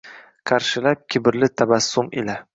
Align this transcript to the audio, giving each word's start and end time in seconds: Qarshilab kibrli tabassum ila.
Qarshilab 0.51 1.03
kibrli 1.15 1.51
tabassum 1.63 2.13
ila. 2.23 2.41